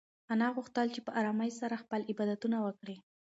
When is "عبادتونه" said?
2.11-2.57